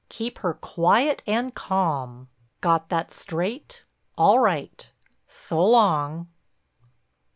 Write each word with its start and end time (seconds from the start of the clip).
Keep 0.09 0.39
her 0.39 0.55
quiet 0.55 1.21
and 1.27 1.53
calm. 1.53 2.27
Got 2.59 2.89
that 2.89 3.13
straight? 3.13 3.85
All 4.17 4.39
right—so 4.39 5.63
long." 5.63 6.27